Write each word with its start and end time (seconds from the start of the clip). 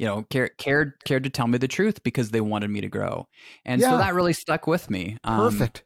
you 0.00 0.06
know, 0.06 0.22
cared 0.30 0.56
cared 0.56 0.94
cared 1.04 1.24
to 1.24 1.30
tell 1.30 1.46
me 1.46 1.58
the 1.58 1.68
truth 1.68 2.02
because 2.02 2.30
they 2.30 2.40
wanted 2.40 2.70
me 2.70 2.80
to 2.80 2.88
grow, 2.88 3.28
and 3.66 3.82
Yeah. 3.82 3.90
so 3.90 3.98
that 3.98 4.14
really 4.14 4.32
stuck 4.32 4.66
with 4.66 4.88
me. 4.88 5.18
Um, 5.24 5.50
Perfect. 5.50 5.84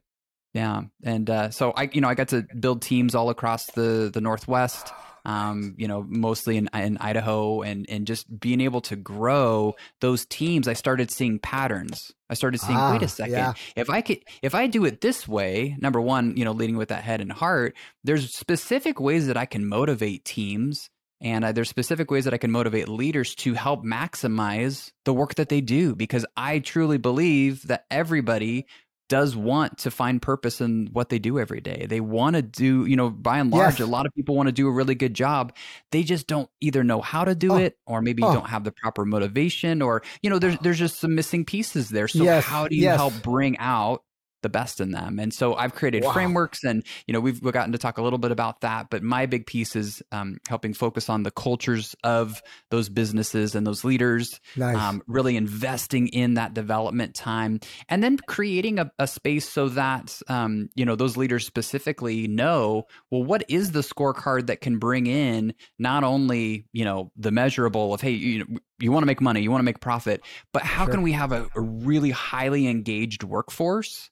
yeah, 0.53 0.83
and 1.03 1.29
uh, 1.29 1.51
so 1.51 1.73
I, 1.73 1.91
you 1.93 2.01
know, 2.01 2.07
I 2.09 2.15
got 2.15 2.29
to 2.29 2.47
build 2.61 2.81
teams 2.81 3.17
all 3.17 3.29
across 3.29 3.67
the 3.73 4.11
the 4.15 4.21
Northwest. 4.21 4.93
Um, 5.27 5.75
you 5.79 5.89
know, 5.89 6.05
mostly 6.07 6.59
in 6.59 6.69
in 6.75 6.97
Idaho, 6.99 7.63
and 7.63 7.87
and 7.89 8.07
just 8.07 8.27
being 8.39 8.61
able 8.61 8.83
to 8.83 8.95
grow 8.95 9.75
those 10.01 10.27
teams, 10.27 10.69
I 10.69 10.75
started 10.75 11.11
seeing 11.11 11.41
patterns. 11.41 12.13
I 12.31 12.35
started 12.35 12.61
seeing, 12.61 12.79
wait 12.79 13.03
Ah, 13.03 13.05
a 13.05 13.09
second, 13.09 13.33
yeah. 13.33 13.55
if 13.75 13.91
I 13.91 14.01
could, 14.01 14.19
if 14.43 14.55
I 14.55 14.67
do 14.69 14.85
it 14.85 15.01
this 15.01 15.27
way, 15.27 15.77
number 15.81 16.01
one, 16.01 16.37
you 16.37 16.45
know, 16.45 16.53
leading 16.53 16.77
with 16.77 16.91
that 16.91 17.03
head 17.05 17.21
and 17.21 17.33
heart, 17.33 17.75
there's 18.05 18.37
specific 18.37 19.01
ways 19.01 19.27
that 19.27 19.37
I 19.37 19.47
can 19.47 19.67
motivate 19.67 20.25
teams. 20.25 20.89
And 21.25 21.45
uh, 21.45 21.51
there's 21.53 21.69
specific 21.71 22.11
ways 22.11 22.25
that 22.25 22.35
I 22.35 22.39
can 22.39 22.51
motivate 22.53 22.87
leaders 22.89 23.35
to 23.37 23.55
help 23.55 23.83
maximize 23.85 24.93
the 25.05 25.13
work 25.15 25.35
that 25.37 25.49
they 25.49 25.61
do 25.63 25.95
because 25.97 26.25
I 26.37 26.59
truly 26.61 26.99
believe 26.99 27.67
that 27.69 27.87
everybody 27.91 28.67
does 29.09 29.35
want 29.37 29.79
to 29.79 29.91
find 29.91 30.21
purpose 30.23 30.61
in 30.61 30.89
what 30.93 31.09
they 31.11 31.19
do 31.19 31.39
every 31.39 31.61
day. 31.61 31.87
They 31.89 32.01
want 32.01 32.37
to 32.37 32.43
do, 32.43 32.87
you 32.87 32.97
know, 32.97 33.11
by 33.11 33.39
and 33.39 33.51
large, 33.51 33.79
Yes. 33.79 33.81
a 33.81 33.91
lot 33.91 34.07
of 34.07 34.15
people 34.15 34.35
want 34.35 34.47
to 34.49 34.53
do 34.53 34.67
a 34.67 34.71
really 34.73 34.95
good 34.95 35.13
job. 35.15 35.55
They 35.93 36.03
just 36.05 36.27
don't 36.27 36.49
either 36.63 36.83
know 36.85 37.01
how 37.03 37.25
to 37.25 37.35
do 37.35 37.53
Oh. 37.53 37.57
it 37.57 37.77
or 37.87 38.01
maybe 38.01 38.23
Oh. 38.23 38.33
don't 38.33 38.49
have 38.49 38.65
the 38.65 38.73
proper 38.73 39.05
motivation 39.05 39.83
or, 39.83 40.03
you 40.23 40.31
know, 40.31 40.39
there's 40.39 40.57
there's 40.63 40.79
just 40.79 41.01
some 41.01 41.15
missing 41.15 41.45
pieces 41.45 41.91
there. 41.91 42.09
So 42.09 42.25
Yes. 42.25 42.45
how 42.45 42.67
do 42.69 42.77
you 42.77 42.83
Yes. 42.85 42.97
help 42.97 43.13
bring 43.23 43.59
out 43.59 44.03
the 44.45 44.49
best 44.49 44.81
in 44.81 44.93
them. 44.93 45.19
And 45.19 45.35
so 45.35 45.55
I've 45.55 45.75
created 45.75 46.05
Wow. 46.05 46.13
frameworks 46.13 46.63
and, 46.63 46.85
you 47.09 47.13
know, 47.13 47.19
we've, 47.19 47.43
we've 47.43 47.53
gotten 47.53 47.73
to 47.73 47.79
talk 47.79 47.99
a 47.99 48.03
little 48.03 48.21
bit 48.21 48.31
about 48.31 48.61
that, 48.61 48.91
but 48.91 49.03
my 49.03 49.27
big 49.27 49.47
piece 49.47 49.75
is 49.75 50.01
um, 50.13 50.37
helping 50.49 50.73
focus 50.75 51.09
on 51.09 51.25
the 51.25 51.33
cultures 51.33 51.97
of 52.05 52.41
those 52.71 52.89
businesses 52.89 53.57
and 53.57 53.67
those 53.67 53.83
leaders, 53.83 54.39
Nice. 54.55 54.77
um, 54.77 55.03
really 55.09 55.37
investing 55.37 56.07
in 56.09 56.35
that 56.35 56.55
development 56.55 57.17
time 57.17 57.59
and 57.89 58.05
then 58.05 58.19
creating 58.29 58.79
a, 58.79 58.93
a 59.01 59.09
space 59.09 59.49
so 59.49 59.71
that, 59.71 60.21
um, 60.29 60.69
you 60.77 60.85
know, 60.85 60.95
those 60.95 61.17
leaders 61.17 61.45
specifically 61.47 62.29
know, 62.29 62.85
well, 63.11 63.25
what 63.25 63.43
is 63.49 63.73
the 63.73 63.81
scorecard 63.81 64.47
that 64.47 64.61
can 64.61 64.79
bring 64.79 65.07
in 65.09 65.55
not 65.79 66.05
only, 66.05 66.67
you 66.73 66.85
know, 66.85 67.11
the 67.17 67.31
measurable 67.33 67.95
of, 67.95 68.01
hey, 68.01 68.11
you 68.11 68.41
know, 68.41 68.59
you 68.79 68.93
want 68.93 69.03
to 69.03 69.07
make 69.07 69.21
money, 69.21 69.41
you 69.41 69.51
want 69.51 69.61
to 69.61 69.65
make 69.65 69.81
profit, 69.81 70.21
but 70.53 70.63
how 70.63 70.85
Sure. 70.85 70.95
can 70.95 71.03
we 71.03 71.13
have 71.13 71.33
a, 71.33 71.49
a 71.55 71.61
really 71.61 72.11
highly 72.11 72.67
engaged 72.67 73.23
workforce? 73.23 74.11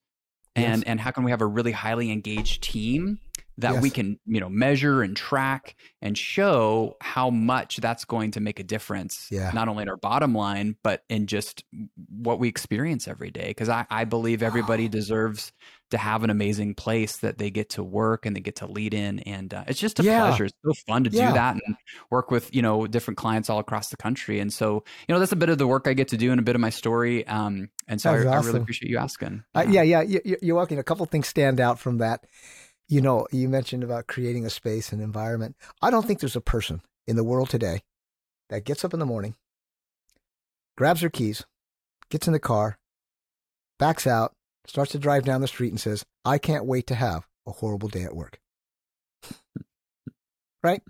And 0.55 0.81
Yes. 0.81 0.83
and 0.87 1.01
how 1.01 1.11
can 1.11 1.25
we 1.25 1.31
have 1.31 1.41
a 1.41 1.47
really 1.47 1.73
highly 1.73 2.11
engaged 2.11 2.63
team 2.63 3.19
that 3.59 3.81
we 3.83 3.91
can 3.91 4.19
you 4.27 4.41
know 4.41 4.49
measure 4.49 5.03
and 5.03 5.17
track 5.17 5.77
and 6.01 6.17
show 6.17 6.97
how 7.01 7.29
much 7.31 7.77
that's 7.77 8.05
going 8.07 8.31
to 8.31 8.41
make 8.41 8.59
a 8.59 8.63
difference 8.63 9.29
Yeah. 9.31 9.51
not 9.53 9.69
only 9.69 9.83
in 9.83 9.89
our 9.89 9.97
bottom 9.99 10.35
line 10.35 10.77
but 10.83 11.05
in 11.11 11.27
just 11.27 11.63
what 12.09 12.39
we 12.39 12.49
experience 12.49 13.07
every 13.07 13.31
day 13.31 13.49
because 13.49 13.69
I, 13.69 13.87
I 13.91 14.05
believe 14.05 14.43
everybody 14.43 14.89
deserves 14.89 15.53
to 15.91 15.99
have 15.99 16.25
an 16.25 16.31
amazing 16.31 16.75
place 16.75 17.19
that 17.19 17.37
they 17.37 17.51
get 17.51 17.69
to 17.71 17.83
work 17.85 18.25
and 18.25 18.35
they 18.35 18.41
get 18.41 18.57
to 18.57 18.67
lead 18.67 18.95
in 18.95 19.19
and 19.21 19.53
uh, 19.53 19.65
it's 19.67 19.79
just 19.79 20.01
a 20.01 20.03
Yeah. 20.03 20.21
pleasure 20.23 20.45
it's 20.47 20.55
so 20.65 20.73
fun 20.87 21.05
to 21.05 21.11
Yeah. 21.11 21.29
do 21.29 21.33
that 21.35 21.55
and 21.67 21.77
work 22.11 22.31
with 22.31 22.55
you 22.55 22.63
know 22.63 22.87
different 22.87 23.19
clients 23.19 23.51
all 23.51 23.59
across 23.59 23.91
the 23.91 23.99
country 23.99 24.41
and 24.41 24.51
so 24.51 24.83
you 25.07 25.15
know 25.15 25.19
that's 25.19 25.33
a 25.33 25.37
bit 25.37 25.51
of 25.51 25.59
the 25.59 25.67
work 25.67 25.87
i 25.87 25.93
get 25.93 26.09
to 26.09 26.17
do 26.17 26.31
and 26.31 26.41
a 26.41 26.43
bit 26.43 26.55
of 26.55 26.61
my 26.63 26.71
story 26.71 27.27
um, 27.27 27.69
and 27.87 28.01
so 28.01 28.13
I, 28.13 28.25
That's 28.25 28.29
I 28.29 28.47
really 28.47 28.61
appreciate 28.61 28.91
you 28.91 28.97
asking 28.97 29.45
Uh, 29.55 29.67
yeah, 29.69 29.83
yeah, 29.83 30.01
you, 30.01 30.21
you- 30.25 30.39
you're 30.41 30.57
welcome. 30.57 30.79
A 30.79 30.83
couple 30.83 31.05
things 31.07 31.29
stand 31.29 31.61
out 31.61 31.79
from 31.79 31.99
that. 31.99 32.25
You 32.93 33.01
know, 33.01 33.27
you 33.33 33.49
mentioned 33.49 33.83
about 33.83 34.07
creating 34.07 34.45
a 34.45 34.51
space 34.51 34.93
and 34.93 35.01
environment. 35.01 35.57
I 35.81 35.89
don't 35.89 36.07
think 36.07 36.21
there's 36.21 36.37
a 36.37 36.43
person 36.43 36.83
in 37.07 37.17
the 37.17 37.25
world 37.25 37.49
today 37.49 37.85
that 38.51 38.67
gets 38.67 38.85
up 38.85 38.93
in 38.93 39.01
the 39.01 39.07
morning, 39.07 39.35
grabs 40.77 41.01
her 41.01 41.09
keys, 41.09 41.47
gets 42.11 42.27
in 42.27 42.35
the 42.35 42.39
car, 42.39 42.79
backs 43.79 44.07
out, 44.07 44.35
starts 44.67 44.93
to 44.93 44.99
drive 44.99 45.25
down 45.25 45.41
the 45.41 45.49
street, 45.49 45.71
and 45.71 45.81
says, 45.81 46.05
"I 46.27 46.37
can't 46.37 46.67
wait 46.67 46.87
to 46.89 46.95
have 46.95 47.27
a 47.47 47.53
horrible 47.53 47.89
day 47.89 48.03
at 48.03 48.15
work." 48.15 48.39
right 50.63 50.83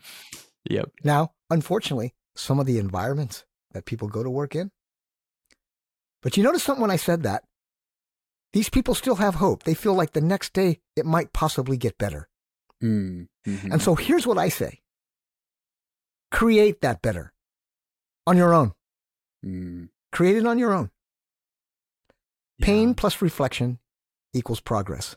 yep 0.69 0.91
now, 1.05 1.35
unfortunately, 1.51 2.15
some 2.35 2.59
of 2.59 2.67
the 2.67 2.79
environments 2.79 3.45
that 3.71 3.85
people 3.85 4.09
go 4.09 4.25
to 4.25 4.29
work 4.29 4.57
in. 4.57 4.73
But 6.21 6.37
you 6.37 6.43
notice 6.43 6.65
something 6.65 6.83
when 6.83 6.91
I 6.91 6.97
said 6.97 7.23
that? 7.23 7.45
These 8.53 8.69
people 8.69 8.95
still 8.95 9.17
have 9.17 9.37
hope. 9.37 9.63
They 9.63 9.75
feel 9.75 9.95
like 9.95 10.13
the 10.13 10.21
next 10.21 10.53
day 10.53 10.81
it 10.97 11.07
might 11.07 11.33
possibly 11.33 11.77
get 11.77 11.97
better. 11.99 12.29
Mm, 12.83 13.29
mhm. 13.47 13.73
And 13.73 13.81
so 13.83 13.95
here's 13.95 14.27
what 14.27 14.39
I 14.39 14.49
say 14.49 14.81
create 16.31 16.81
that 16.81 17.03
better 17.03 17.33
on 18.27 18.37
your 18.37 18.55
own. 18.55 18.73
Mm, 19.45 19.89
Create 20.13 20.37
it 20.37 20.47
on 20.47 20.59
your 20.59 20.73
own. 20.73 20.91
yeah, 22.59 22.67
Pain 22.67 22.95
plus 22.95 23.21
reflection 23.23 23.79
equals 24.35 24.61
progress. 24.61 25.17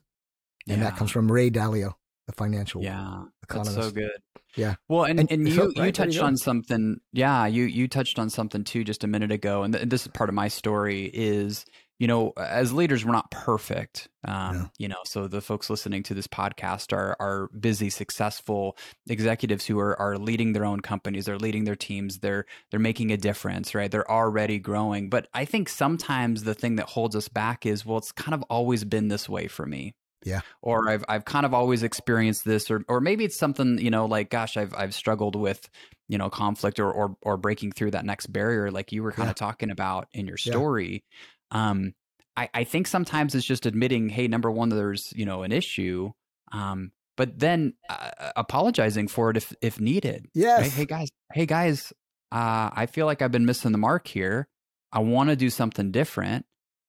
And 0.67 0.81
that 0.81 0.95
comes 0.97 1.11
from 1.11 1.31
Ray 1.31 1.51
Dalio, 1.51 1.93
the 2.27 2.33
financial 2.33 2.81
yeah 2.81 3.25
that's 3.41 3.51
economist. 3.67 3.75
so 3.75 3.91
good 3.91 4.11
Yeah. 4.55 4.75
well 4.89 5.03
and, 5.03 5.19
And 5.19 5.31
and, 5.31 5.47
you 5.47 5.53
so- 5.53 5.63
you 5.69 5.73
right, 5.77 5.85
you 5.87 5.91
touched 5.91 6.17
go. 6.19 6.25
on 6.25 6.37
something 6.37 6.99
yeah 7.13 7.45
you 7.45 7.65
you 7.65 7.87
touched 7.87 8.17
on 8.17 8.31
something 8.31 8.63
too 8.63 8.83
just 8.83 9.03
a 9.03 9.07
minute 9.07 9.31
ago 9.31 9.61
and, 9.61 9.73
th- 9.73 9.83
and 9.83 9.91
this 9.91 10.01
is 10.01 10.07
part 10.07 10.27
of 10.29 10.33
my 10.33 10.47
story 10.47 11.11
is 11.13 11.65
you 11.99 12.07
know 12.07 12.33
as 12.37 12.73
leaders 12.73 13.05
we're 13.05 13.11
not 13.13 13.31
perfect 13.31 14.09
um, 14.27 14.55
No. 14.57 14.69
you 14.77 14.87
know 14.87 14.97
so 15.05 15.27
the 15.27 15.39
folks 15.41 15.69
listening 15.69 16.03
to 16.03 16.13
this 16.13 16.27
podcast 16.27 16.91
are 16.91 17.15
are 17.19 17.47
busy 17.57 17.89
successful 17.89 18.77
executives 19.07 19.65
who 19.65 19.79
are 19.79 19.97
are 19.99 20.17
leading 20.17 20.53
their 20.53 20.65
own 20.65 20.79
companies 20.81 21.25
they're 21.25 21.37
leading 21.37 21.63
their 21.63 21.75
teams 21.75 22.19
they're 22.19 22.45
they're 22.71 22.79
making 22.79 23.11
a 23.11 23.17
difference 23.17 23.73
right 23.73 23.91
they're 23.91 24.09
already 24.11 24.59
growing 24.59 25.09
but 25.09 25.27
i 25.33 25.45
think 25.45 25.69
sometimes 25.69 26.43
the 26.43 26.53
thing 26.53 26.75
that 26.75 26.87
holds 26.89 27.15
us 27.15 27.27
back 27.29 27.65
is 27.65 27.85
well 27.85 27.97
it's 27.97 28.11
kind 28.11 28.33
of 28.33 28.41
always 28.49 28.83
been 28.83 29.07
this 29.07 29.29
way 29.29 29.47
for 29.47 29.65
me 29.65 29.93
Yeah. 30.25 30.41
or 30.61 30.89
I've 30.89 31.05
I've 31.07 31.25
kind 31.25 31.45
of 31.45 31.53
always 31.53 31.83
experienced 31.83 32.45
this, 32.45 32.71
or 32.71 32.83
or 32.87 32.99
maybe 32.99 33.25
it's 33.25 33.37
something 33.37 33.77
you 33.77 33.91
know 33.91 34.05
like 34.05 34.29
gosh 34.31 34.57
I've 34.57 34.73
I've 34.73 34.93
struggled 34.95 35.35
with 35.35 35.69
you 36.09 36.17
know 36.17 36.29
conflict 36.31 36.79
or 36.79 36.91
or 36.91 37.15
or 37.21 37.37
breaking 37.37 37.71
through 37.73 37.91
that 37.91 38.05
next 38.05 38.27
barrier 38.33 38.71
like 38.71 38.91
you 38.91 39.03
were 39.03 39.11
kind 39.11 39.27
Yeah. 39.27 39.31
of 39.31 39.35
talking 39.35 39.69
about 39.69 40.07
in 40.13 40.25
your 40.27 40.37
Yeah. 40.43 40.51
story. 40.53 41.03
Um, 41.51 41.93
I 42.35 42.49
I 42.53 42.63
think 42.63 42.87
sometimes 42.87 43.35
it's 43.35 43.45
just 43.45 43.65
admitting 43.65 44.09
hey 44.09 44.27
number 44.27 44.51
one 44.51 44.69
there's 44.69 45.13
you 45.15 45.25
know 45.25 45.43
an 45.43 45.51
issue, 45.51 46.11
um, 46.51 46.91
but 47.17 47.39
then 47.39 47.73
uh, 47.89 48.31
apologizing 48.35 49.07
for 49.07 49.29
it 49.29 49.37
if 49.37 49.53
if 49.61 49.79
needed. 49.79 50.27
Yes. 50.33 50.61
Right? 50.61 50.71
Hey 50.71 50.85
guys, 50.85 51.09
hey 51.33 51.45
guys, 51.45 51.93
uh, 52.31 52.69
I 52.73 52.87
feel 52.87 53.05
like 53.05 53.21
I've 53.21 53.31
been 53.31 53.45
missing 53.45 53.71
the 53.71 53.77
mark 53.77 54.07
here. 54.07 54.47
I 54.91 54.99
want 54.99 55.29
to 55.29 55.35
do 55.35 55.49
something 55.49 55.91
different. 55.91 56.45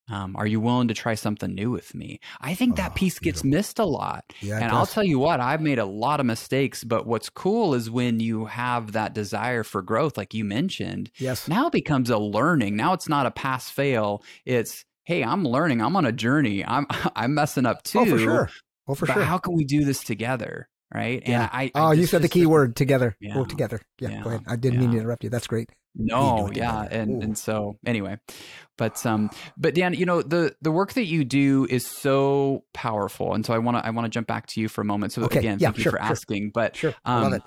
Um, 0.08 0.36
are 0.36 0.46
you 0.46 0.60
willing 0.60 0.88
to 0.88 0.94
try 0.94 1.14
something 1.14 1.52
new 1.54 1.70
with 1.70 1.94
me? 1.94 2.20
I 2.40 2.54
think 2.54 2.76
that 2.76 2.92
Oh, 2.92 2.94
piece 2.94 3.18
gets 3.18 3.42
beautiful. 3.42 3.58
missed 3.58 3.78
a 3.80 3.84
lot. 3.84 4.24
Yeah. 4.40 4.58
and 4.60 4.70
I'll 4.70 4.86
tell 4.86 5.02
you 5.02 5.18
what, 5.18 5.40
I've 5.40 5.60
made 5.60 5.78
a 5.80 5.84
lot 5.84 6.20
of 6.20 6.26
mistakes, 6.26 6.84
but 6.84 7.06
what's 7.06 7.28
cool 7.28 7.74
is 7.74 7.90
when 7.90 8.20
you 8.20 8.44
have 8.46 8.92
that 8.92 9.14
desire 9.14 9.64
for 9.64 9.82
growth, 9.82 10.16
like 10.16 10.32
you 10.32 10.44
mentioned, 10.44 11.10
Yes. 11.18 11.48
now 11.48 11.66
it 11.66 11.72
becomes 11.72 12.08
a 12.10 12.18
learning. 12.18 12.76
Now 12.76 12.92
it's 12.92 13.08
not 13.08 13.26
a 13.26 13.30
pass 13.32 13.68
fail. 13.68 14.22
It's, 14.44 14.84
hey, 15.04 15.24
I'm 15.24 15.44
learning. 15.44 15.80
I'm 15.82 15.96
on 15.96 16.06
a 16.06 16.12
journey. 16.12 16.64
I'm 16.64 16.86
I'm 17.16 17.34
messing 17.34 17.66
up 17.66 17.82
too. 17.82 17.98
Oh, 18.00 18.04
for 18.06 18.18
sure. 18.18 18.50
Oh, 18.88 18.94
for 18.94 19.06
but 19.06 19.14
sure. 19.14 19.24
how 19.24 19.38
can 19.38 19.54
we 19.54 19.64
do 19.64 19.84
this 19.84 20.04
together? 20.04 20.68
Right. 20.94 21.20
Yeah. 21.26 21.42
And 21.42 21.50
I, 21.52 21.62
I 21.74 21.88
oh, 21.88 21.90
you 21.90 22.06
said 22.06 22.22
the 22.22 22.28
key 22.28 22.46
word 22.46 22.76
together. 22.76 23.16
Yeah. 23.20 23.36
Work 23.36 23.48
together. 23.48 23.80
Yeah, 23.98 24.10
Yeah. 24.10 24.22
Go 24.22 24.28
ahead. 24.30 24.42
I 24.46 24.54
didn't 24.54 24.78
mean 24.78 24.92
to 24.92 24.98
interrupt 24.98 25.24
you. 25.24 25.30
That's 25.30 25.48
great. 25.48 25.68
No, 25.98 26.50
yeah, 26.52 26.86
and 26.90 27.10
Ooh. 27.10 27.20
and 27.22 27.38
so 27.38 27.78
anyway, 27.86 28.18
but 28.76 29.04
um, 29.06 29.30
but 29.56 29.74
Dan, 29.74 29.94
you 29.94 30.04
know 30.04 30.20
the 30.22 30.54
the 30.60 30.70
work 30.70 30.92
that 30.92 31.06
you 31.06 31.24
do 31.24 31.66
is 31.70 31.86
so 31.86 32.64
powerful, 32.74 33.32
and 33.32 33.46
so 33.46 33.54
I 33.54 33.58
want 33.58 33.78
to 33.78 33.86
I 33.86 33.90
want 33.90 34.04
to 34.04 34.10
jump 34.10 34.26
back 34.26 34.46
to 34.48 34.60
you 34.60 34.68
for 34.68 34.82
a 34.82 34.84
moment. 34.84 35.12
So 35.12 35.22
Okay, 35.22 35.38
again, 35.38 35.58
yeah, 35.58 35.68
thank 35.68 35.78
you 35.78 35.84
sure, 35.84 35.92
for 35.92 35.98
sure. 35.98 36.10
asking, 36.12 36.50
but 36.52 36.76
Sure. 36.76 36.94
I 37.06 37.20
love 37.20 37.32
um, 37.32 37.34
it. 37.34 37.42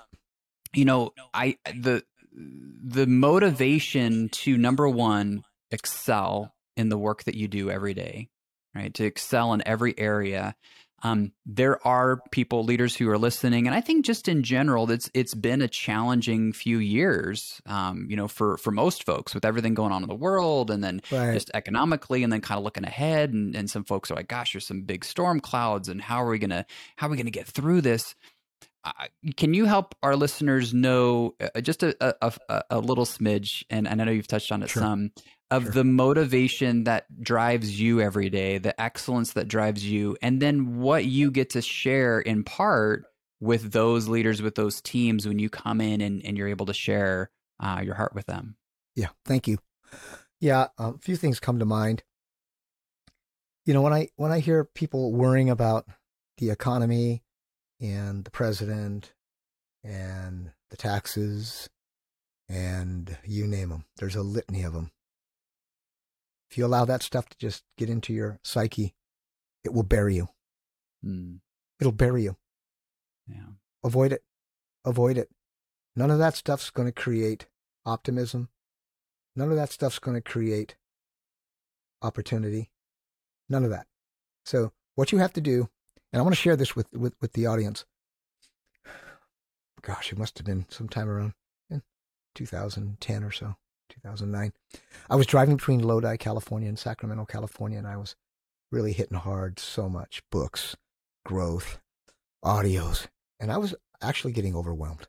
you 0.74 0.86
know, 0.86 1.12
I 1.34 1.58
the 1.74 2.04
the 2.34 3.06
motivation 3.06 4.30
to 4.30 4.58
number 4.58 4.90
one 4.90 5.44
excel 5.72 6.56
in 6.76 6.90
the 6.90 6.98
work 6.98 7.26
that 7.26 7.36
you 7.36 7.48
do 7.48 7.70
every 7.70 7.94
day, 7.94 8.30
right? 8.74 8.94
To 8.96 9.04
excel 9.04 9.54
in 9.54 9.62
every 9.68 9.98
area. 10.00 10.56
Um, 11.04 11.32
there 11.46 11.86
are 11.88 12.20
people, 12.32 12.64
leaders 12.64 12.96
who 12.96 13.10
are 13.10 13.18
listening, 13.18 13.68
and 13.68 13.76
I 13.76 13.82
think 13.82 14.06
just 14.06 14.28
in 14.28 14.44
general, 14.44 14.90
it's 14.92 15.10
it's 15.14 15.34
been 15.34 15.62
a 15.62 15.68
challenging 15.68 16.54
few 16.54 16.80
years. 16.80 17.62
Um, 17.66 18.08
you 18.10 18.16
know, 18.16 18.28
for 18.28 18.58
for 18.58 18.72
most 18.72 19.06
folks 19.06 19.34
with 19.34 19.46
everything 19.46 19.74
going 19.74 19.92
on 19.92 20.04
in 20.04 20.10
the 20.10 20.16
world, 20.16 20.72
and 20.72 20.84
then 20.84 21.02
Right. 21.12 21.34
just 21.34 21.52
economically 21.54 22.24
and 22.24 22.32
then 22.32 22.42
kind 22.42 22.58
of 22.58 22.64
looking 22.64 22.84
ahead 22.86 23.34
and, 23.34 23.56
and 23.56 23.70
some 23.70 23.84
folks 23.84 24.12
are 24.12 24.16
like 24.16 24.28
gosh 24.28 24.54
there's 24.54 24.66
some 24.68 24.82
big 24.84 25.04
storm 25.06 25.40
clouds 25.40 25.90
and 25.90 26.02
how 26.02 26.22
are 26.24 26.30
we 26.30 26.40
gonna 26.40 26.66
how 26.98 27.08
are 27.08 27.10
we 27.10 27.18
gonna 27.18 27.32
get 27.32 27.48
through 27.48 27.82
this 27.82 28.16
can 29.36 29.54
you 29.54 29.66
help 29.66 29.94
our 30.02 30.16
listeners 30.16 30.74
know 30.74 31.36
uh, 31.42 31.60
just 31.62 31.84
a, 31.84 32.16
a, 32.26 32.64
a, 32.70 32.80
little 32.80 33.06
smidge 33.06 33.64
and, 33.70 33.88
and 33.88 34.02
i 34.02 34.06
know 34.06 34.12
you've 34.12 34.28
touched 34.28 34.52
on 34.52 34.64
it 34.64 34.70
Sure. 34.70 34.82
some 34.82 35.12
of 35.52 35.64
Sure. 35.64 35.72
the 35.72 35.84
motivation 35.84 36.86
that 36.86 37.06
drives 37.22 37.80
you 37.80 38.00
every 38.02 38.30
day 38.30 38.58
the 38.58 38.80
excellence 38.80 39.34
that 39.34 39.48
drives 39.48 39.84
you 39.86 40.16
and 40.22 40.42
then 40.42 40.78
what 40.80 41.06
you 41.06 41.30
get 41.32 41.50
to 41.52 41.62
share 41.62 42.20
in 42.20 42.44
part 42.44 43.04
with 43.42 43.72
those 43.72 44.08
leaders 44.08 44.42
with 44.42 44.56
those 44.56 44.82
teams 44.82 45.28
when 45.28 45.40
you 45.40 45.50
come 45.50 45.82
in 45.82 46.02
and, 46.02 46.26
and 46.26 46.38
you're 46.38 46.48
able 46.48 46.66
to 46.68 46.74
share 46.74 47.30
uh, 47.62 47.82
your 47.84 47.96
heart 47.96 48.14
with 48.16 48.26
them 48.28 48.56
Yeah. 48.96 49.10
Thank 49.26 49.48
you. 49.48 49.58
Yeah. 50.40 50.68
A 50.78 50.98
few 51.00 51.16
things 51.18 51.40
come 51.42 51.60
to 51.60 51.66
mind. 51.66 52.04
You 53.66 53.74
know, 53.74 53.82
when 53.82 53.94
I 53.94 54.10
when 54.16 54.32
I 54.32 54.40
hear 54.40 54.64
people 54.66 55.14
worrying 55.14 55.50
about 55.50 55.86
the 56.38 56.50
economy 56.50 57.24
and 57.80 58.26
the 58.26 58.32
president 58.32 59.14
and 59.84 60.52
the 60.70 60.78
taxes 60.78 61.70
and 62.48 63.18
you 63.24 63.48
name 63.48 63.70
them, 63.70 63.86
there's 63.98 64.16
a 64.16 64.22
litany 64.22 64.64
of 64.64 64.74
them. 64.74 64.92
If 66.50 66.58
you 66.58 66.66
allow 66.66 66.86
that 66.86 67.04
stuff 67.04 67.30
to 67.30 67.38
just 67.38 67.64
get 67.78 67.90
into 67.90 68.12
your 68.12 68.40
psyche, 68.44 68.96
it 69.64 69.74
will 69.74 69.84
bury 69.84 70.16
you. 70.16 70.30
Mm. 71.06 71.40
It'll 71.80 71.92
bury 71.92 72.24
you. 72.24 72.38
Yeah. 73.28 73.54
Avoid 73.84 74.12
it. 74.12 74.24
Avoid 74.84 75.18
it. 75.18 75.30
None 75.96 76.12
of 76.12 76.20
that 76.20 76.36
stuff's 76.36 76.70
going 76.70 76.88
to 76.88 76.92
create 76.92 77.48
optimism. 77.86 78.50
None 79.36 79.52
of 79.52 79.58
that 79.58 79.72
stuff's 79.72 80.00
going 80.00 80.16
to 80.16 80.22
create 80.22 80.76
opportunity. 82.02 82.72
None 83.48 83.64
of 83.64 83.70
that. 83.70 83.88
So 84.46 84.72
what 84.96 85.12
you 85.12 85.20
have 85.20 85.34
to 85.34 85.42
do, 85.42 85.70
and 86.12 86.20
I 86.20 86.24
want 86.24 86.36
to 86.36 86.42
share 86.42 86.56
this 86.56 86.76
with, 86.76 86.88
with, 86.94 87.14
with 87.22 87.34
the 87.34 87.46
audience. 87.46 87.86
Gosh, 89.82 90.12
it 90.12 90.18
must 90.18 90.38
have 90.38 90.46
been 90.46 90.66
sometime 90.70 91.10
around 91.10 91.34
2010 92.36 93.24
or 93.24 93.32
so, 93.32 93.56
2009. 93.90 94.54
I 95.10 95.16
was 95.16 95.26
driving 95.26 95.58
between 95.58 95.82
Lodi, 95.82 96.18
California 96.18 96.70
and 96.70 96.80
Sacramento, 96.80 97.26
California, 97.26 97.78
and 97.78 97.88
I 97.88 97.98
was 97.98 98.16
really 98.72 98.94
hitting 98.94 99.18
hard 99.18 99.60
so 99.60 99.90
much 99.90 100.22
books, 100.32 100.76
growth, 101.26 101.80
audios, 102.44 103.08
and 103.40 103.52
I 103.52 103.58
was 103.58 103.76
actually 104.02 104.34
getting 104.34 104.56
overwhelmed. 104.56 105.08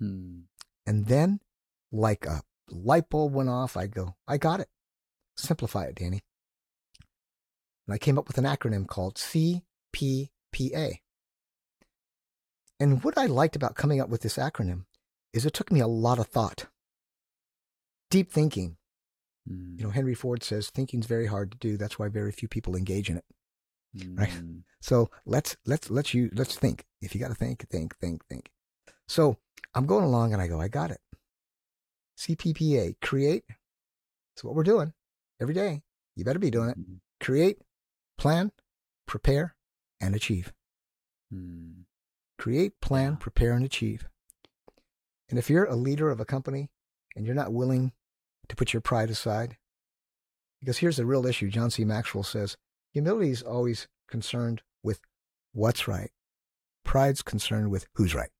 Hmm. 0.00 0.40
And 0.86 1.06
then, 1.06 1.40
like 1.90 2.24
a 2.26 2.42
light 2.70 3.10
bulb 3.10 3.34
went 3.34 3.48
off, 3.48 3.76
I 3.76 3.86
go, 3.86 4.14
I 4.26 4.38
got 4.38 4.60
it. 4.60 4.68
Simplify 5.36 5.84
it, 5.84 5.96
Danny. 5.96 6.22
And 7.86 7.94
I 7.94 7.98
came 7.98 8.18
up 8.18 8.28
with 8.28 8.38
an 8.38 8.44
acronym 8.44 8.86
called 8.86 9.18
CPPA. 9.96 11.00
And 12.78 13.02
what 13.02 13.16
I 13.16 13.26
liked 13.26 13.56
about 13.56 13.74
coming 13.74 14.00
up 14.00 14.08
with 14.08 14.22
this 14.22 14.36
acronym 14.36 14.84
is 15.32 15.46
it 15.46 15.54
took 15.54 15.72
me 15.72 15.80
a 15.80 15.86
lot 15.86 16.18
of 16.18 16.26
thought, 16.26 16.66
deep 18.10 18.30
thinking. 18.30 18.76
Hmm. 19.48 19.76
You 19.78 19.84
know, 19.84 19.90
Henry 19.90 20.14
Ford 20.14 20.42
says 20.42 20.70
thinking's 20.70 21.06
very 21.06 21.26
hard 21.26 21.52
to 21.52 21.58
do. 21.58 21.76
That's 21.76 21.98
why 21.98 22.08
very 22.08 22.32
few 22.32 22.48
people 22.48 22.76
engage 22.76 23.08
in 23.08 23.16
it. 23.16 23.24
right? 24.14 24.30
Hmm. 24.30 24.58
So 24.80 25.10
let's 25.24 25.56
let's 25.64 25.90
let's 25.90 26.12
you 26.12 26.30
let's 26.34 26.56
think. 26.56 26.84
If 27.00 27.14
you 27.14 27.20
got 27.20 27.28
to 27.28 27.34
think, 27.34 27.66
think, 27.68 27.96
think, 27.96 28.26
think. 28.26 28.50
So 29.08 29.38
I'm 29.74 29.86
going 29.86 30.04
along 30.04 30.32
and 30.32 30.42
I 30.42 30.48
go, 30.48 30.60
I 30.60 30.68
got 30.68 30.90
it. 30.90 31.00
CPPA, 32.18 32.96
create. 33.00 33.44
That's 33.48 34.44
what 34.44 34.54
we're 34.54 34.62
doing 34.64 34.92
every 35.40 35.54
day. 35.54 35.82
You 36.14 36.24
better 36.24 36.38
be 36.38 36.50
doing 36.50 36.70
it. 36.70 36.76
Hmm. 36.76 36.94
Create, 37.20 37.58
plan, 38.18 38.52
prepare, 39.06 39.55
and 40.00 40.14
achieve. 40.14 40.52
Hmm. 41.30 41.82
Create, 42.38 42.80
plan, 42.80 43.12
Yeah. 43.12 43.18
prepare, 43.18 43.52
and 43.52 43.64
achieve. 43.64 44.08
And 45.28 45.38
if 45.38 45.48
you're 45.50 45.64
a 45.64 45.74
leader 45.76 46.10
of 46.10 46.20
a 46.20 46.24
company 46.24 46.70
and 47.16 47.24
you're 47.26 47.34
not 47.34 47.52
willing 47.52 47.92
to 48.48 48.56
put 48.56 48.72
your 48.72 48.80
pride 48.82 49.10
aside, 49.10 49.56
because 50.60 50.78
here's 50.78 50.96
the 50.98 51.06
real 51.06 51.26
issue 51.26 51.48
John 51.50 51.70
C. 51.70 51.84
Maxwell 51.84 52.24
says 52.24 52.56
humility 52.92 53.30
is 53.30 53.42
always 53.42 53.88
concerned 54.06 54.62
with 54.82 55.00
what's 55.52 55.88
right, 55.88 56.10
pride's 56.84 57.22
concerned 57.22 57.70
with 57.70 57.88
who's 57.94 58.14
right. 58.14 58.30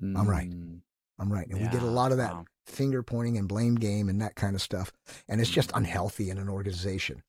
I'm 0.00 0.28
right. 0.28 0.50
Hmm. 0.52 0.76
I'm 1.18 1.32
right. 1.32 1.46
And 1.48 1.60
we 1.60 1.68
get 1.68 1.82
a 1.82 1.86
lot 1.86 2.10
of 2.10 2.18
that 2.18 2.32
Wow. 2.32 2.44
finger 2.66 3.02
pointing 3.04 3.36
and 3.38 3.46
blame 3.48 3.76
game 3.76 4.08
and 4.08 4.20
that 4.20 4.34
kind 4.34 4.56
of 4.56 4.62
stuff. 4.62 4.90
And 5.28 5.40
it's 5.40 5.50
just 5.50 5.70
Mhm. 5.70 5.78
unhealthy 5.78 6.30
in 6.30 6.38
an 6.38 6.48
organization. 6.48 7.22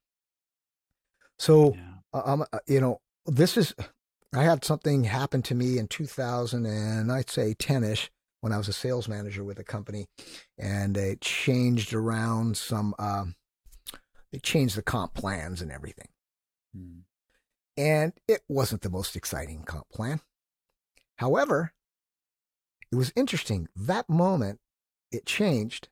So, 1.37 1.73
Yeah. 1.75 1.93
uh, 2.13 2.21
um, 2.25 2.45
uh, 2.51 2.59
you 2.65 2.79
know, 2.81 3.01
this 3.25 3.57
is, 3.57 3.73
I 4.33 4.43
had 4.43 4.63
something 4.63 5.05
happen 5.05 5.41
to 5.43 5.55
me 5.55 5.77
in 5.77 5.87
2000 5.87 6.65
and 6.65 7.11
I'd 7.11 7.29
say 7.29 7.53
10 7.53 7.83
ish 7.83 8.11
when 8.41 8.51
I 8.51 8.57
was 8.57 8.67
a 8.67 8.73
sales 8.73 9.07
manager 9.07 9.43
with 9.43 9.59
a 9.59 9.63
company 9.63 10.07
and 10.57 10.95
it 10.97 11.21
changed 11.21 11.93
around 11.93 12.57
some, 12.57 12.93
um, 12.99 13.35
they 14.31 14.39
changed 14.39 14.75
the 14.75 14.83
comp 14.83 15.13
plans 15.13 15.61
and 15.61 15.71
everything. 15.71 16.09
Hmm. 16.75 16.99
And 17.77 18.13
it 18.27 18.41
wasn't 18.47 18.81
the 18.81 18.89
most 18.89 19.15
exciting 19.15 19.63
comp 19.63 19.89
plan. 19.89 20.21
However, 21.17 21.73
it 22.91 22.95
was 22.95 23.11
interesting. 23.15 23.67
That 23.75 24.09
moment, 24.09 24.59
it 25.11 25.25
changed. 25.25 25.89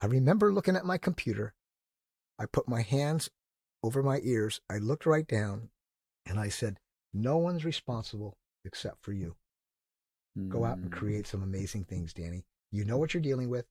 I 0.00 0.06
remember 0.06 0.52
looking 0.52 0.76
at 0.76 0.84
my 0.84 0.98
computer. 0.98 1.54
I 2.38 2.46
put 2.46 2.68
my 2.68 2.82
hands 2.82 3.30
over 3.88 4.02
my 4.02 4.20
ears. 4.22 4.60
I 4.68 4.76
looked 4.76 5.06
right 5.06 5.26
down 5.26 5.70
and 6.26 6.38
I 6.38 6.50
said, 6.50 6.78
No 7.14 7.38
one's 7.38 7.64
responsible 7.64 8.36
except 8.62 9.02
for 9.02 9.14
you. 9.14 9.36
Go 10.50 10.66
out 10.66 10.76
and 10.76 10.90
Hmm. 10.90 10.98
create 10.98 11.26
some 11.26 11.42
amazing 11.42 11.84
things, 11.84 12.12
Danny. 12.12 12.44
You 12.70 12.84
know 12.84 12.98
what 12.98 13.14
you're 13.14 13.22
dealing 13.22 13.48
with. 13.48 13.64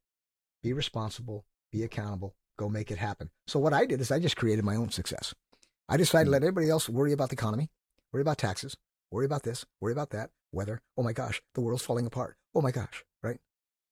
Be 0.64 0.74
responsible, 0.74 1.46
be 1.72 1.84
accountable, 1.84 2.36
go 2.58 2.68
make 2.68 2.90
it 2.90 2.98
happen. 2.98 3.30
So, 3.46 3.60
what 3.60 3.74
I 3.74 3.86
did 3.86 4.02
is 4.02 4.12
I 4.12 4.18
just 4.20 4.36
created 4.36 4.66
my 4.66 4.76
own 4.76 4.90
success. 4.90 5.36
I 5.88 5.98
decided 5.98 6.26
to 6.26 6.30
Hmm. 6.30 6.34
let 6.34 6.42
everybody 6.44 6.70
else 6.72 6.90
worry 6.90 7.14
about 7.14 7.30
the 7.30 7.36
economy, 7.36 7.70
worry 8.12 8.22
about 8.22 8.40
taxes, 8.40 8.76
worry 9.12 9.26
about 9.26 9.44
this, 9.44 9.66
worry 9.80 9.94
about 9.94 10.10
that, 10.10 10.32
weather. 10.52 10.82
Oh 10.98 11.04
my 11.04 11.14
gosh, 11.14 11.44
the 11.54 11.62
world's 11.62 11.84
falling 11.86 12.08
apart. 12.08 12.38
Oh 12.56 12.62
my 12.62 12.72
gosh, 12.72 13.06
right? 13.22 13.40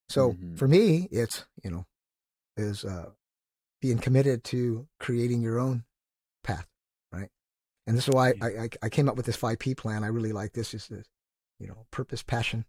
So, 0.09 0.33
Mhm. 0.33 0.57
for 0.57 0.67
me, 0.67 1.07
it's, 1.11 1.45
you 1.63 1.69
know, 1.69 1.85
is 2.57 2.83
uh, 2.83 3.11
being 3.79 3.99
committed 3.99 4.43
to 4.45 4.87
creating 4.99 5.41
your 5.43 5.59
own 5.59 5.85
path, 6.45 6.67
right? 7.11 7.29
And 7.87 7.97
this 7.97 8.07
is 8.07 8.13
why 8.13 8.33
I, 8.41 8.45
I, 8.47 8.69
I 8.83 8.89
came 8.89 9.09
up 9.09 9.15
with 9.17 9.25
this 9.25 9.37
5P 9.37 9.75
plan. 9.77 10.03
I 10.03 10.07
really 10.07 10.31
like 10.31 10.53
this. 10.53 10.73
Is 10.73 10.87
this, 10.87 11.05
you 11.59 11.67
know, 11.67 11.85
purpose, 11.91 12.23
passion, 12.23 12.65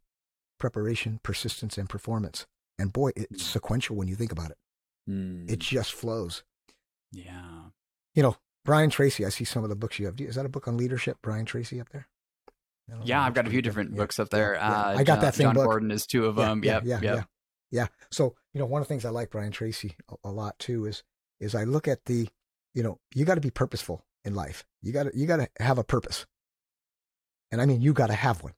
preparation, 0.59 1.21
persistence, 1.23 1.79
and 1.79 1.89
performance. 1.89 2.47
And 2.79 2.93
boy, 2.93 3.11
it's 3.17 3.43
Mm. 3.43 3.47
sequential 3.53 3.97
when 3.97 4.09
you 4.09 4.17
think 4.17 4.33
about 4.33 4.51
it. 4.51 4.59
Hmm. 5.07 5.47
It 5.49 5.61
just 5.61 5.93
flows. 5.93 6.43
yeah. 7.13 7.63
You 8.15 8.23
know, 8.23 8.37
Brian 8.65 8.91
Tracy. 8.91 9.25
I 9.27 9.29
see 9.29 9.45
some 9.45 9.63
of 9.63 9.69
the 9.71 9.77
books 9.77 9.99
you 9.99 10.07
have. 10.07 10.19
Is 10.21 10.35
that 10.37 10.47
a 10.47 10.49
book 10.49 10.67
on 10.67 10.77
leadership, 10.77 11.19
Brian 11.23 11.45
Tracy, 11.45 11.81
up 11.81 11.89
there? 11.91 12.09
Yeah, 13.05 13.23
I've 13.23 13.35
got 13.35 13.47
a 13.47 13.51
few 13.51 13.61
different 13.63 13.91
Yeah, 13.93 13.97
books 13.99 14.19
up 14.19 14.31
there. 14.31 14.55
yeah. 14.55 14.69
Uh, 14.69 14.89
I 14.99 15.05
got 15.05 15.15
John, 15.17 15.21
that 15.21 15.35
same 15.35 15.45
John 15.47 15.55
book. 15.55 15.65
Gordon 15.65 15.91
is 15.91 16.07
two 16.07 16.25
of 16.27 16.37
Yeah, 16.39 16.45
them. 16.47 16.65
yeah, 16.65 16.81
yeah, 16.85 17.01
yep. 17.03 17.03
yeah. 17.03 17.25
Yeah. 17.71 17.87
So, 18.11 18.37
you 18.55 18.61
know, 18.61 18.67
one 18.67 18.81
of 18.81 18.87
the 18.87 18.93
things 18.93 19.05
I 19.05 19.11
like 19.11 19.31
Brian 19.31 19.53
Tracy 19.53 19.97
a, 20.09 20.29
a 20.29 20.31
lot 20.31 20.59
too 20.59 20.87
is 20.87 21.03
is 21.41 21.55
I 21.55 21.65
look 21.65 21.87
at 21.89 22.05
the, 22.07 22.29
you 22.77 22.83
know, 22.83 23.01
you 23.15 23.25
got 23.25 23.37
to 23.37 23.41
be 23.41 23.51
purposeful 23.51 24.05
in 24.23 24.35
life. 24.35 24.65
You 24.83 24.93
got 24.93 25.05
to 25.05 25.11
you 25.19 25.27
got 25.27 25.39
to 25.39 25.49
have 25.59 25.79
a 25.79 25.83
purpose. 25.85 26.27
And 27.51 27.61
I 27.63 27.67
mean, 27.67 27.81
you 27.81 27.93
got 27.95 28.09
to 28.09 28.15
have 28.15 28.43
one. 28.43 28.53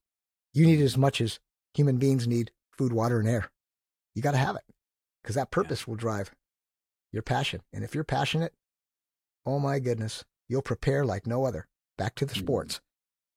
You 0.52 0.66
need 0.66 0.80
it 0.80 0.84
as 0.84 0.96
much 0.98 1.20
as 1.20 1.38
human 1.72 1.98
beings 1.98 2.26
need 2.26 2.50
food, 2.76 2.92
water, 2.92 3.20
and 3.20 3.28
air. 3.28 3.48
You 4.14 4.22
got 4.22 4.32
to 4.32 4.38
have 4.38 4.56
it 4.56 4.64
because 5.22 5.36
that 5.36 5.52
purpose 5.52 5.86
will 5.86 5.94
drive 5.94 6.32
your 7.12 7.22
passion. 7.22 7.60
And 7.72 7.84
if 7.84 7.94
you're 7.94 8.02
passionate, 8.02 8.54
oh 9.46 9.60
my 9.60 9.78
goodness, 9.78 10.24
you'll 10.48 10.62
prepare 10.62 11.04
like 11.04 11.26
no 11.26 11.44
other. 11.44 11.68
Back 11.96 12.16
to 12.16 12.26
the 12.26 12.34
Mhm. 12.34 12.38
sports. 12.38 12.80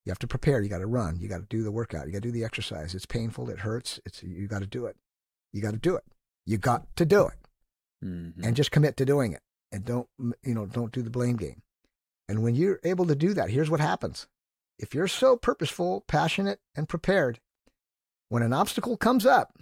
You 0.05 0.09
have 0.09 0.19
to 0.19 0.27
prepare. 0.27 0.61
You 0.61 0.69
got 0.69 0.79
to 0.79 0.88
run. 0.88 1.19
You 1.19 1.27
got 1.27 1.41
to 1.41 1.45
do 1.47 1.61
the 1.63 1.71
workout. 1.71 2.07
You 2.07 2.13
got 2.13 2.23
to 2.23 2.27
do 2.29 2.31
the 2.31 2.43
exercise. 2.43 2.95
It's 2.95 3.05
painful. 3.05 3.51
It 3.51 3.59
hurts. 3.59 4.00
It's 4.03 4.23
you 4.23 4.47
got 4.47 4.59
to 4.59 4.67
do 4.67 4.88
it. 4.88 4.97
You 5.53 5.61
got 5.61 5.71
to 5.71 5.77
do 5.79 5.95
it. 5.95 6.05
You 6.45 6.57
got 6.57 6.95
to 6.95 7.05
do 7.05 7.27
it 7.27 7.38
Mhm. 8.03 8.43
and 8.43 8.55
just 8.55 8.71
commit 8.71 8.97
to 8.97 9.05
doing 9.05 9.33
it 9.33 9.43
and 9.72 9.86
don't 9.86 10.08
you 10.44 10.54
know 10.54 10.66
don't 10.66 10.92
do 10.92 11.01
the 11.01 11.10
blame 11.10 11.38
game. 11.38 11.62
And 12.28 12.44
when 12.44 12.56
you're 12.56 12.80
able 12.84 13.06
to 13.06 13.16
do 13.16 13.34
that 13.34 13.50
here's 13.50 13.70
what 13.70 13.80
happens. 13.80 14.28
If 14.80 14.94
you're 14.94 15.08
so 15.08 15.38
purposeful 15.38 16.04
passionate 16.08 16.60
and 16.75 16.90
prepared 16.90 17.40
when 18.30 18.44
an 18.44 18.54
obstacle 18.54 18.98
comes 18.98 19.25
up 19.25 19.58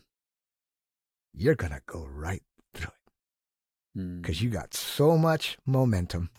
you're 1.34 1.56
going 1.56 1.74
to 1.74 1.82
go 1.86 2.06
right 2.12 2.44
through 2.74 2.90
it. 2.90 4.00
Hmm. 4.00 4.22
because 4.22 4.42
you 4.42 4.50
got 4.50 4.74
so 4.74 5.18
much 5.18 5.58
momentum. 5.66 6.30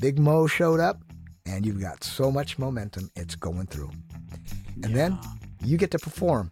Big 0.00 0.18
mo 0.18 0.46
showed 0.46 0.80
up 0.80 1.00
and 1.46 1.64
you've 1.64 1.80
got 1.80 2.04
so 2.04 2.30
much 2.30 2.58
momentum 2.58 3.10
it's 3.16 3.34
going 3.34 3.66
through. 3.66 3.90
And 4.82 4.94
then 4.94 5.18
you 5.64 5.76
get 5.76 5.90
to 5.92 5.98
perform 5.98 6.50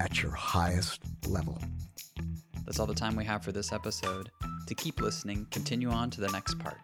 at 0.00 0.22
your 0.22 0.32
highest 0.32 1.00
level. 1.26 1.58
That's 2.64 2.80
all 2.80 2.86
the 2.86 2.94
time 2.94 3.16
we 3.16 3.24
have 3.24 3.44
for 3.44 3.52
this 3.52 3.72
episode. 3.72 4.30
To 4.66 4.74
keep 4.74 5.00
listening, 5.00 5.46
continue 5.50 5.90
on 5.90 6.10
to 6.10 6.20
the 6.20 6.28
next 6.28 6.58
part. 6.58 6.78